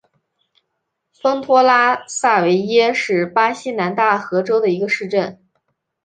[1.13, 5.39] 丰托拉沙维耶是巴西南大河州的一个市镇。